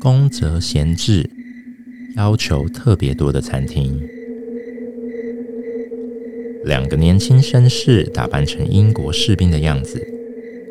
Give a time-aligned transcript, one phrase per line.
[0.00, 1.28] 宫泽贤治
[2.14, 4.00] 要求特别多的餐厅。
[6.64, 10.04] 两个年轻绅士打扮成英国士兵的样子，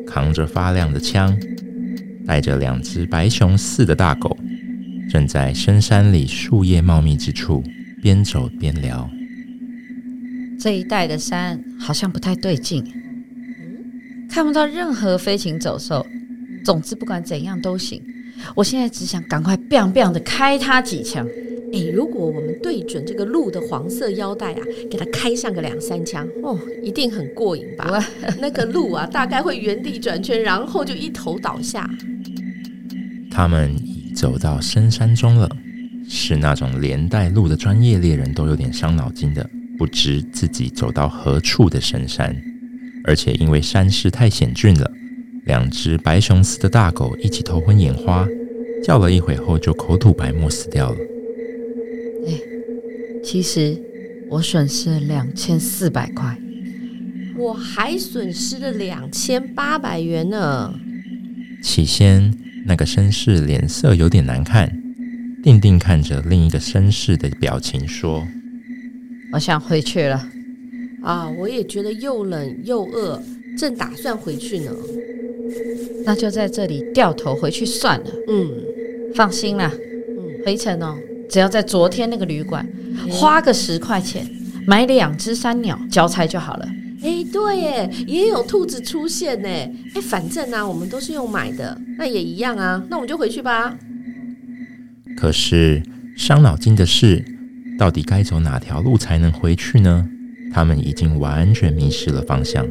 [0.06, 1.38] 扛着发亮的枪，
[2.26, 4.36] 带着两只白熊似的大狗，
[5.10, 7.62] 正在深山里树叶茂密之处
[8.02, 9.10] 边走边聊。
[10.58, 12.84] 这一带的山好像不太对劲，
[14.28, 16.06] 看不到任何飞禽走兽。
[16.66, 18.02] 总之，不管怎样都行。
[18.56, 21.24] 我现在只想赶快 biang biang 的开他几枪。
[21.72, 28.04] 哎，如果我们对准这个鹿的黄色腰带啊，给它开上个两三枪，哦，一定很过瘾吧？
[28.40, 31.88] 那个鹿啊，大概会原地转圈，然后就一头倒下。
[33.30, 35.48] 他们已走到深山中了，
[36.08, 42.36] 是那种连带鹿的专业猎人都有点伤脑筋的，不知自己走到何处的深山，
[43.04, 44.90] 而且因为山势太险峻了。
[45.46, 48.28] 两只白熊似的大狗一起头昏眼花，
[48.82, 50.96] 叫了一会后就口吐白沫死掉了。
[52.26, 52.32] 哎，
[53.22, 53.80] 其实
[54.28, 56.36] 我损失了两千四百块，
[57.38, 60.74] 我还损失了两千八百元呢。
[61.62, 62.34] 起先，
[62.66, 64.82] 那个绅士脸色有点难看，
[65.44, 68.26] 定定看着另一个绅士的表情说
[69.32, 70.28] ：“我想回去了。”
[71.04, 73.22] 啊，我也觉得又冷又饿，
[73.56, 74.72] 正打算回去呢。
[76.04, 78.06] 那就在这里掉头回去算了。
[78.28, 78.50] 嗯，
[79.14, 79.72] 放心啦。
[79.74, 80.96] 嗯，回程哦，
[81.28, 82.66] 只要在昨天那个旅馆
[83.10, 84.26] 花个十块钱
[84.66, 86.68] 买两只山鸟交差就好了。
[87.02, 89.48] 哎，对耶，也有兔子出现呢。
[89.48, 92.82] 哎，反正呢，啊，我们都是用买的，那也一样啊。
[92.88, 93.76] 那我们就回去吧。
[95.16, 95.82] 可是
[96.16, 97.24] 伤脑筋的事，
[97.78, 100.08] 到底该走哪条路才能回去呢？
[100.52, 102.66] 他们已经完全迷失了方向。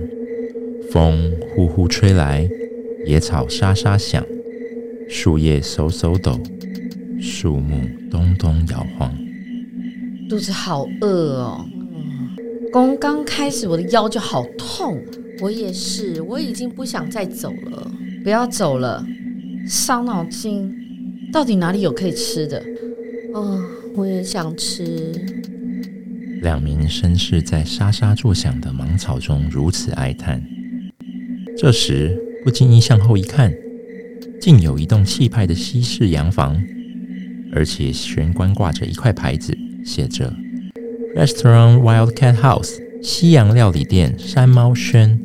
[0.92, 2.50] 风呼呼吹来。
[3.06, 4.26] 野草沙沙响，
[5.08, 6.40] 树叶嗖嗖抖，
[7.22, 9.16] 树木咚咚摇晃。
[10.28, 11.66] 肚子好饿哦！
[12.74, 15.00] 刚刚开始，我的腰就好痛。
[15.40, 17.92] 我也是，我已经不想再走了。
[18.24, 19.06] 不要走了，
[19.68, 20.74] 伤脑筋。
[21.32, 22.64] 到底哪里有可以吃的？
[23.34, 23.62] 哦，
[23.96, 25.12] 我也想吃。
[26.42, 30.42] 两名绅士在沙沙作响的芒草中如此哀叹。
[31.56, 32.20] 这时。
[32.46, 33.52] 不经意向后一看，
[34.40, 36.56] 竟有一栋气派的西式洋房，
[37.52, 40.32] 而且玄关挂着一块牌子，写着
[41.16, 45.20] “Restaurant Wildcat House” 西洋料理店山猫轩。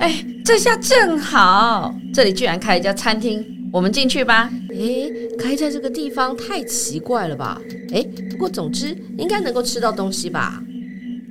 [0.00, 0.12] 哎，
[0.44, 4.50] 这下正好，这里居然开一家餐厅，我们进去吧。
[4.70, 7.62] 哎，开在这个地方太奇怪了吧？
[7.92, 10.60] 哎，不过总之应该能够吃到东西吧？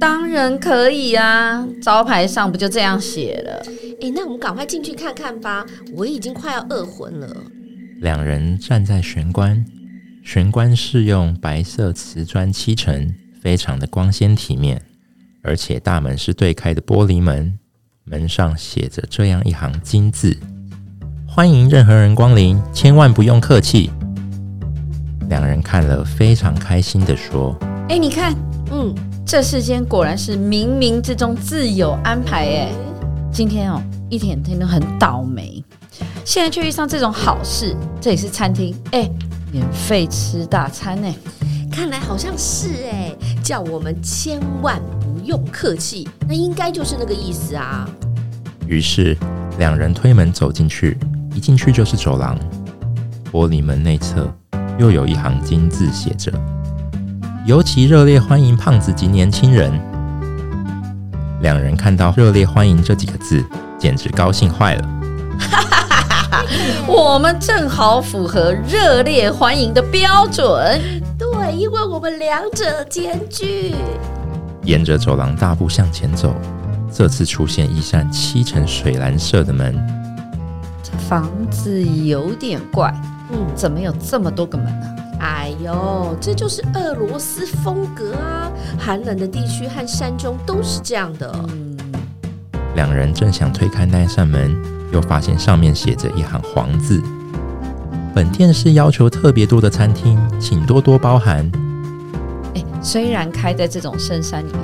[0.05, 3.66] 当然可以啊，招牌上不就这样写了？
[3.99, 5.66] 哎，那我们赶快进去看看吧！
[5.95, 7.35] 我已经快要饿昏了。
[8.01, 9.66] 两人站在玄关，
[10.23, 14.79] 玄关是用白色瓷砖砌成，非常的光鲜体面，
[15.41, 17.57] 而且大门是对开的玻璃门，
[18.03, 20.37] 门上写着这样一行金字
[21.27, 23.89] ：“欢迎任何人光临，千万不用客气。”
[25.29, 27.57] 两人看了非常开心的说
[27.89, 28.35] ：“哎，你看，
[28.72, 28.93] 嗯，
[29.25, 32.72] 这世间果然是冥冥之中自有安排哎。”
[33.34, 35.63] 今天哦，一天天都很倒霉，
[36.24, 37.75] 现在却遇上这种好事。
[38.00, 39.09] 这里是餐厅，哎，
[39.52, 41.14] 免费吃大餐呢，
[41.72, 47.90] 看来好像是哎，叫我们千万不用客气，那应该就是那个意思啊。
[48.68, 49.18] 于是
[49.58, 50.97] 两人推门走进去，
[51.34, 52.38] 一进去就是走廊，
[53.31, 54.31] 玻璃门内侧
[54.78, 56.31] 又有一行金字写着
[57.45, 59.72] ：“尤其热烈欢迎胖子及年轻人。”
[61.41, 63.45] 两人看到“热烈欢迎”这几个字，
[63.78, 64.89] 简直高兴坏了。
[66.88, 70.81] 我们正好符合热烈欢迎的标准。
[71.19, 73.75] 对，因为我们两者兼具。
[74.63, 76.34] 沿着走廊大步向前走，
[76.91, 79.75] 这次出现一扇漆成水蓝色的门。
[80.81, 82.91] 这房子有点怪，
[83.31, 84.87] 嗯，怎么有这么多个门呢？
[85.20, 88.52] 哎呦，这就是俄罗斯风格啊！
[88.78, 91.32] 寒冷的地区和山中都是这样的。
[91.50, 91.78] 嗯，
[92.76, 94.56] 两人正想推开那扇门，
[94.91, 97.02] 又发现上面写着一行黄字
[98.14, 101.50] ：“本店是要求特别多的餐厅，请多多包涵。”
[102.56, 104.61] 哎，虽然开在这种深山里面，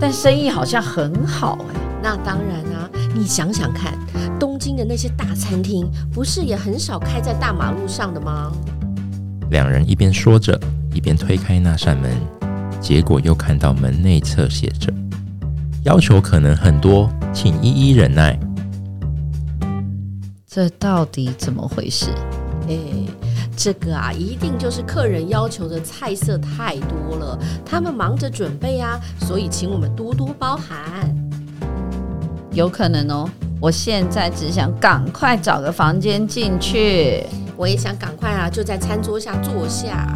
[0.00, 1.80] 但生意好像很好哎。
[2.02, 3.98] 那当然啊，你想想看，
[4.38, 8.52] 东京的那些大餐厅，不是也很少开在大马路上的吗？
[9.50, 10.58] 两人一边说着，
[10.92, 12.10] 一边推开那扇门，
[12.80, 14.92] 结果又看到门内侧写着
[15.84, 18.38] ：“要求可能很多，请一一忍耐。”
[20.46, 22.06] 这到底怎么回事？
[22.68, 22.76] 哎，
[23.56, 31.14] 这个啊，一定就是客人要求的菜色太多了，他们忙着准备啊，所以请我们多多包涵。
[32.52, 33.28] 有可能哦，
[33.60, 37.22] 我现在只想赶快找个房间进去，
[37.56, 40.06] 我也想赶快啊，就在餐桌下坐下。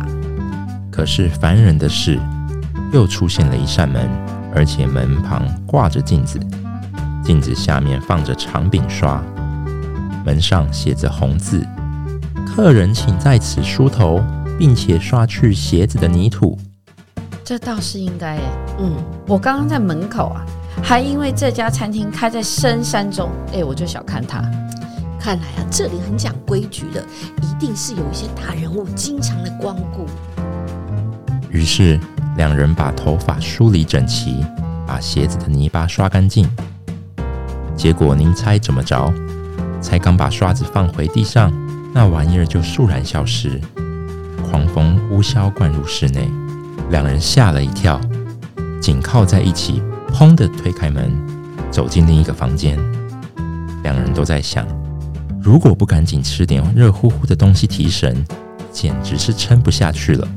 [0.90, 2.20] 可是烦人的是，
[2.92, 4.08] 又出现了一扇门，
[4.54, 6.38] 而且门旁挂着镜子，
[7.24, 9.22] 镜子下面放着长柄刷，
[10.24, 11.66] 门上写着红字。
[12.46, 14.20] 客人请在此梳头，
[14.58, 16.58] 并且刷去鞋子的泥土。
[17.42, 18.42] 这倒是应该耶。
[18.78, 18.92] 嗯，
[19.26, 20.44] 我刚刚在门口啊，
[20.82, 24.42] 还因为这家餐厅开在深山中，哎，我就小看它。
[25.20, 27.04] 看来啊，这里很讲规矩的，
[27.42, 30.06] 一定是有一些大人物经常来光顾。
[31.50, 32.00] 于是
[32.36, 34.42] 两人把头发梳理整齐，
[34.86, 36.48] 把鞋子的泥巴刷干净。
[37.76, 39.12] 结果您猜怎么着？
[39.80, 41.52] 才刚把刷子放回地上。
[41.92, 43.60] 那玩意儿就倏然消失，
[44.48, 46.30] 狂风呼啸灌入室内，
[46.88, 48.00] 两人吓了一跳，
[48.80, 49.82] 紧靠在一起，
[50.12, 51.12] 砰的推开门，
[51.68, 52.78] 走进另一个房间。
[53.82, 54.64] 两人都在想，
[55.40, 58.24] 如果不赶紧吃点热乎乎的东西提神，
[58.70, 60.28] 简直是撑不下去了。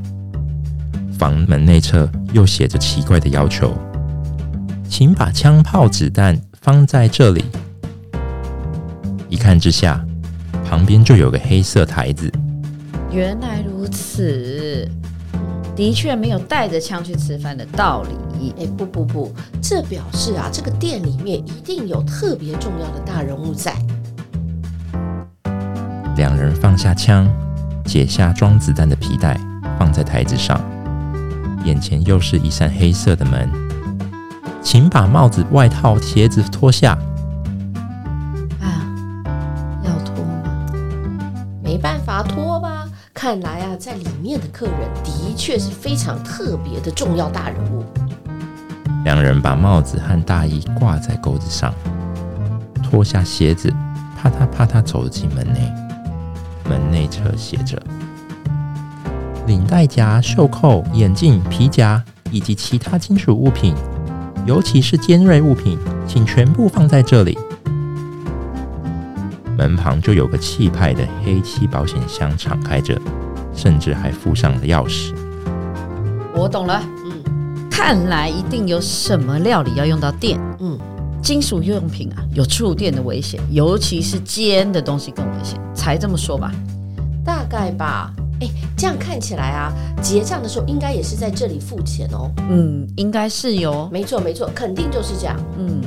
[1.18, 3.72] 房门内侧又写着奇怪的要求，
[4.88, 7.44] 请把枪炮子弹放在这里。
[9.28, 10.04] 一看之下。
[10.64, 12.32] 旁边就有个黑色台子。
[13.12, 14.88] 原来如此，
[15.76, 18.54] 的确没有带着枪去吃饭的道理。
[18.58, 23.76] 哎，不不不，这表示啊，这个店里面一定有特别重要的大人物在。
[26.16, 27.28] 两人放下枪，
[27.84, 29.38] 解下装子弹的皮带，
[29.78, 30.60] 放在台子上。
[31.64, 33.50] 眼前又是一扇黑色的门，
[34.62, 36.92] 请把帽子、外套、鞋子脱下。
[38.60, 38.86] 啊，
[39.82, 40.72] 要脱吗？
[41.62, 42.86] 没办法脱吧！
[43.12, 47.84] 看来啊，在里面的客人的确是非常特别的重要大人物。
[49.04, 51.74] 两人把帽子和大衣挂在钩子上，
[52.82, 53.72] 脱下鞋子，
[54.16, 55.72] 啪嗒啪嗒走进门内。
[56.68, 57.80] 门内侧写着
[59.46, 63.74] ：“领带夹、袖扣、眼镜、皮夹以及其他金属物品，
[64.46, 67.38] 尤其是尖锐物品，请全部放在这里。”
[69.56, 73.00] 门旁就有个气派的黑漆保险箱敞开着，
[73.54, 75.14] 甚至还附上了钥匙。
[76.34, 77.22] 我懂了，嗯，
[77.70, 80.76] 看来一定有什么料理要用到电，嗯，
[81.24, 86.52] 金属用品啊，有触电的危险，尤其是尖的东西更危险，才这么说吧？
[87.24, 88.12] 大概吧。
[88.40, 89.72] 哎，这样看起来啊，
[90.02, 92.30] 结账的时候应该也是在这里付钱哦。
[92.50, 93.88] 嗯，应该是哟。
[93.90, 95.34] 没错，没错，肯定就是这样。
[95.58, 95.80] 嗯，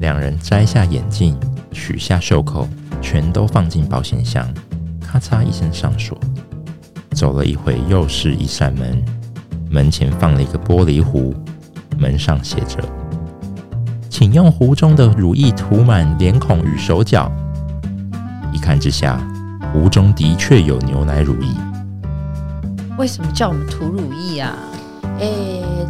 [0.00, 1.36] 两人摘下眼镜。
[1.70, 2.66] 取下袖扣，
[3.00, 4.52] 全都放进保险箱，
[5.00, 6.18] 咔嚓一声上锁。
[7.12, 9.00] 走了一会，又是一扇门，
[9.70, 11.32] 门前放了一个玻璃壶，
[11.96, 12.97] 门上写着：“请
[14.38, 17.30] 用壶中的乳液涂满脸孔与手脚。”
[18.54, 19.20] 一看之下，
[19.72, 21.48] 壶中的确有牛奶乳液。
[22.96, 24.54] 为什么叫我们涂乳液啊？
[25.20, 25.28] 哎，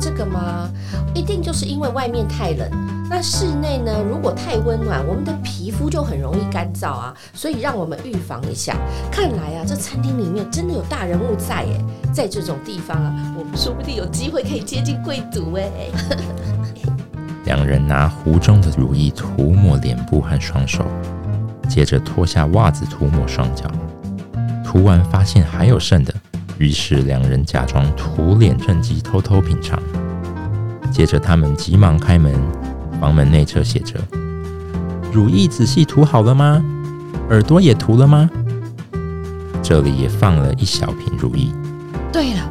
[0.01, 0.67] 这个嘛，
[1.15, 2.71] 一定就是因为外面太冷。
[3.11, 3.93] 那室内呢？
[4.07, 7.15] 如果太温暖，我们的皮肤就很容易干燥啊。
[7.35, 8.77] 所以让我们预防一下。
[9.11, 11.85] 看来啊，这餐厅里面真的有大人物在诶。
[12.13, 15.71] 在这种地方啊，我们说不定有机会可以接近贵族哎。
[17.49, 20.85] 两人拿壶中的乳液涂抹脸部和双手，
[21.67, 23.65] 接着脱下袜子涂抹双脚。
[24.63, 26.13] 涂完发现还有剩的，
[26.59, 29.81] 于是两人假装涂脸，趁机偷偷品尝。
[30.91, 32.35] 接着他们急忙开门。
[33.01, 33.95] 房门内侧写着
[35.11, 36.63] ：“乳液仔细涂好了吗？
[37.31, 38.29] 耳朵也涂了吗？
[39.63, 41.47] 这里也放了一小瓶乳液。
[42.13, 42.51] 对了，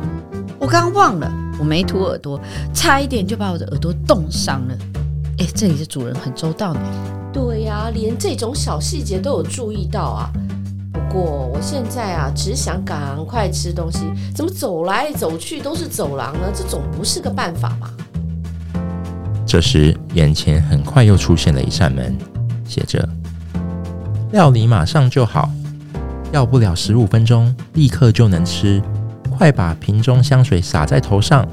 [0.58, 2.40] 我刚忘了，我没涂耳朵，
[2.74, 4.78] 差一点就把我的耳朵冻伤了。
[5.40, 6.82] 哎，这里的主人很周到呢。
[7.34, 10.32] 对呀，连这种小细节都有注意到啊。
[10.92, 14.00] 不过我现在啊，只想赶快吃东西，
[14.34, 16.52] 怎么走来走去都是走廊呢？
[16.54, 17.92] 这总不是个办法吧。”
[19.46, 22.18] 这时，眼前很快又出现了一扇门，
[22.66, 23.08] 写着
[24.34, 25.50] ：“料理马上就好，
[26.32, 28.82] 要不了十五分钟，立刻就能吃。
[29.38, 31.48] 快把瓶中香水洒在头上。”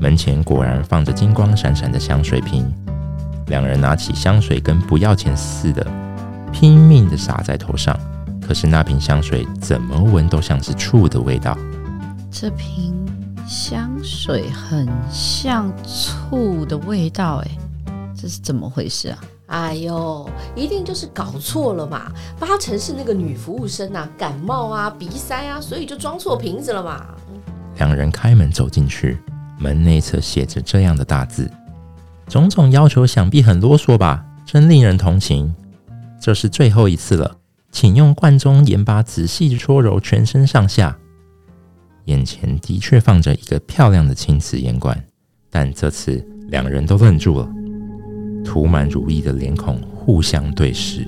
[0.00, 2.64] 门前果然放着金光闪闪的香水瓶，
[3.48, 5.84] 两人拿起香水跟不要钱似的，
[6.52, 7.98] 拼命地洒在头上。
[8.40, 11.58] 可是那瓶香水怎么闻都像是醋的味道。
[12.30, 12.94] 这瓶。
[13.46, 17.50] 香水很像醋的味道，哎，
[18.14, 19.18] 这是怎么回事啊？
[19.48, 22.12] 哎呦，一定就是搞错了嘛！
[22.38, 27.06] 八成是那个女服务生啊，感冒啊，鼻塞啊，所以就装错瓶子了嘛。
[27.78, 29.16] 两人开门走进去，
[29.58, 31.50] 门内侧写着这样的大字
[32.28, 34.22] ：“种种要求，想必很啰嗦吧？
[34.44, 35.54] 真令人同情。
[36.20, 37.36] 这是最后一次了，
[37.72, 40.94] 请用罐中盐巴仔细搓揉全身上下。”
[42.04, 45.02] 眼前的确放着一个漂亮的青瓷盐罐，
[45.48, 47.48] 但这次两人都愣住了。
[48.44, 51.06] 涂满乳液的脸孔互相对视，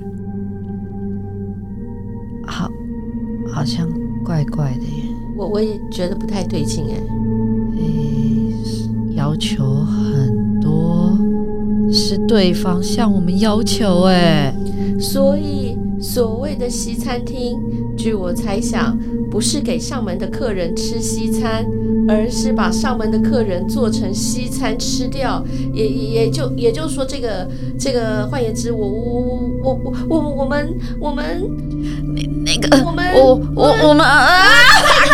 [2.47, 2.71] 好，
[3.53, 3.89] 好像
[4.25, 5.05] 怪怪的耶。
[5.37, 6.97] 我我也觉得不太对劲哎。
[7.77, 11.19] 诶，要求很多，
[11.91, 14.55] 是对方向我们要求哎。
[14.99, 17.59] 所以所谓的西餐厅，
[17.97, 18.99] 据我猜想，
[19.31, 21.65] 不是给上门的客人吃西餐。
[22.11, 27.49] 而是把上门的客人做成西餐吃掉，也也就也就是说，这个
[27.79, 29.21] 这个换言之，我我
[29.63, 31.49] 我我我我我们我们
[32.13, 34.27] 那那个我们我我我们啊！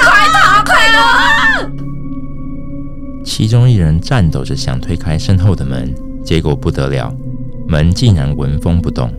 [0.02, 1.70] 快逃快逃！
[3.22, 7.14] 其中一人颤抖着想推开身后的门，结果不得了，
[7.68, 9.12] 门竟然纹风不动。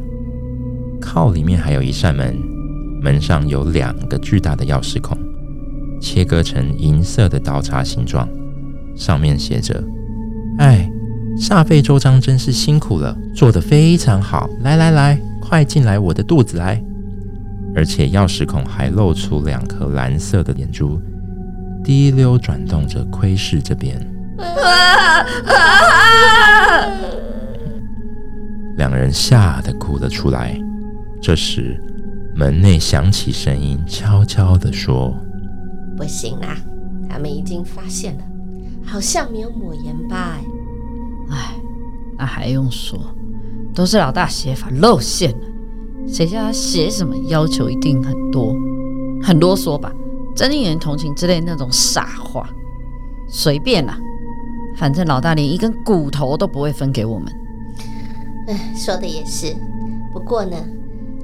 [0.99, 2.35] 靠里面还有一扇门，
[3.03, 5.15] 门上有两个巨大的钥匙孔。
[5.99, 8.27] 切割成银色的刀叉形状，
[8.95, 9.83] 上面写着
[10.59, 10.89] ：“哎，
[11.37, 14.49] 煞费周章，真是辛苦了，做得非常好。
[14.61, 16.81] 来来来，快进来我的肚子来。”
[17.75, 20.99] 而且钥匙孔还露出两颗蓝色的眼珠，
[21.83, 23.95] 滴溜转动着窥视这边。
[28.77, 30.59] 两人吓得哭了出来。
[31.21, 31.79] 这时，
[32.35, 35.15] 门内响起声音，悄悄地说。
[35.97, 36.55] 不行啦，
[37.09, 38.23] 他们已经发现了，
[38.85, 40.39] 好像没有抹盐巴。
[41.29, 41.55] 哎，
[42.17, 42.97] 那还用说，
[43.73, 45.47] 都是老大写法露馅了。
[46.07, 48.55] 谁叫他写什么要求一定很多，
[49.21, 49.91] 很啰嗦吧？
[50.35, 52.47] 真令人同情之类那种傻话，
[53.27, 53.97] 随便啦。
[54.77, 57.33] 反正老大连一根骨头都不会分给我们。
[58.47, 59.55] 哎，说的也是。
[60.13, 60.55] 不过呢，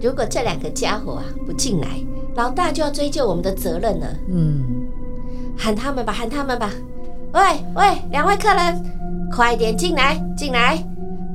[0.01, 1.87] 如果这两个家伙啊不进来。
[2.35, 4.07] 老大就要追究我们的责任了。
[4.29, 4.63] 嗯，
[5.57, 6.71] 喊他们吧，喊他们吧。
[7.33, 7.41] 喂
[7.75, 8.83] 喂，两位客人，
[9.31, 10.77] 快点进来，进来。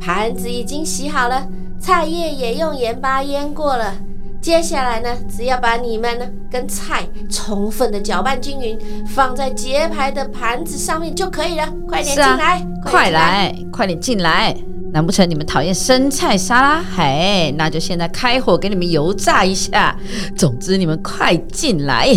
[0.01, 1.47] 盘子已经洗好了，
[1.81, 3.95] 菜叶也用盐巴腌过了。
[4.41, 11.69] 接下来呢，只要把你们呢跟菜充分的搅拌均匀，放在节拍的盘子上面就可以了。
[11.89, 14.57] 快点进来，啊、快来，快点进来。
[14.91, 16.83] 难不成你们讨厌生菜沙拉？
[16.83, 19.95] 嘿，那就现在开火给你们油炸一下。
[20.35, 22.09] 总之，你们快进来。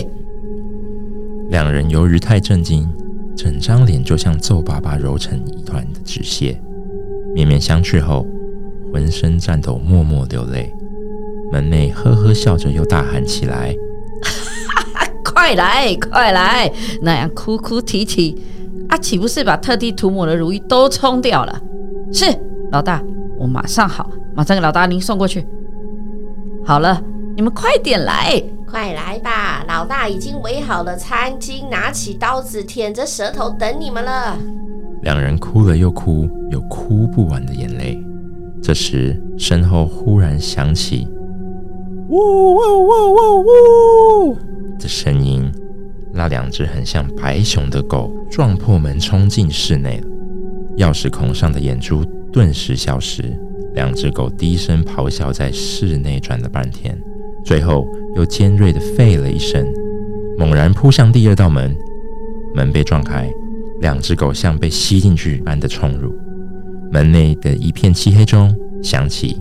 [1.49, 2.89] 两人由于太震惊，
[3.35, 6.59] 整张脸就像皱巴巴揉成一团的纸屑。
[7.35, 8.25] 面面相觑后，
[8.93, 10.73] 浑身颤抖，默默流泪。
[11.51, 13.75] 门内呵呵笑着，又大喊起来
[15.25, 16.71] ：“快来，快来！
[17.01, 18.41] 那样哭哭啼啼，
[18.87, 21.61] 啊，岂不是把特地涂抹的如意都冲掉了？
[22.13, 22.25] 是。”
[22.71, 23.03] 老大，
[23.37, 25.45] 我马上好，马上给老大您送过去。
[26.63, 27.03] 好了，
[27.35, 29.65] 你们快点来，快来吧！
[29.67, 34.37] 老大已经围好了餐巾，拿起刀子，舔着舌头等你们了。
[35.01, 38.01] 两人哭了又哭，有哭不完的眼泪。
[38.63, 41.05] 这时，身后忽然响起
[42.07, 44.37] “呜呜呜呜呜”
[44.79, 45.51] 的声音，
[46.13, 50.07] 那两只很像白熊的狗撞破门冲进室内了。
[50.77, 52.01] 钥匙孔上的眼珠。
[52.31, 53.37] 顿时消失，
[53.73, 56.97] 两只狗低声咆哮，在室内转了半天，
[57.43, 59.65] 最后又尖锐地吠了一声，
[60.37, 61.75] 猛然扑向第二道门。
[62.53, 63.31] 门被撞开，
[63.79, 66.13] 两只狗像被吸进去般的冲入
[66.91, 69.37] 门内的一片漆黑中，响起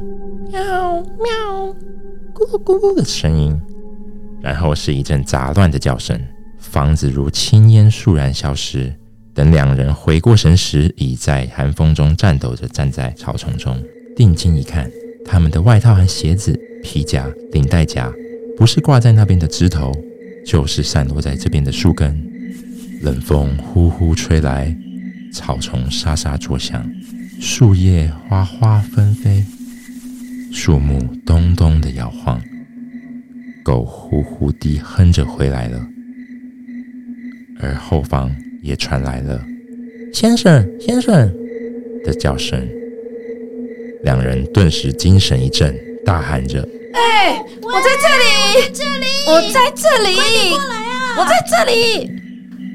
[0.53, 1.75] 喵喵、
[2.33, 3.61] 咕噜咕噜的声音，
[4.41, 6.17] 然后是一阵杂乱的叫声，
[6.59, 8.95] 房子如轻烟倏然消失。
[9.33, 13.81] 等两人回过神时，已在寒风中颤抖着站在草丛中。
[14.17, 14.91] 定睛一看，
[15.25, 18.13] 他们的外套和鞋子、皮夹、领带夹，
[18.57, 19.93] 不是挂在那边的枝头，
[20.45, 22.21] 就是散落在这边的树根。
[23.03, 24.77] 冷风呼呼吹来，
[25.33, 26.91] 草丛沙沙作响，
[27.41, 29.45] 树叶哗哗纷飞，
[30.53, 32.43] 树木咚咚的摇晃，
[33.63, 35.87] 狗呼呼地哼着回来了，
[37.61, 38.31] 而后方。
[38.63, 39.45] 也传来了
[40.13, 41.33] “先生，先生”
[42.05, 42.69] 的叫声，
[44.03, 45.75] 两人顿时精神一振，
[46.05, 46.61] 大喊着
[46.95, 51.17] ：“哎，我在这里，这里，我在这里，过来啊！
[51.19, 52.11] 我在这里！”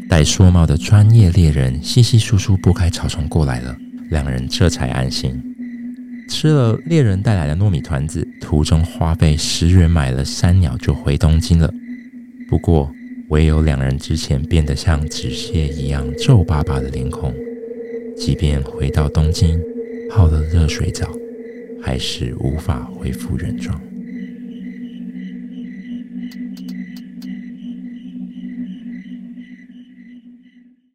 [0.07, 3.75] 戴说帽的专业猎人稀稀疏疏拨开草丛过来了，
[4.09, 5.41] 两人这才安心。
[6.27, 11.71] 吃了猎人带来的糯米团子，途中花费十元买了山鸟，就回东京了。
[12.47, 12.91] 不过，
[13.29, 17.33] 唯有两人之前变得像纸屑一样皱巴巴的脸孔，
[18.15, 19.59] 即便回到东京
[20.09, 21.11] 泡了热水澡，
[21.81, 23.81] 还是无法恢复原状。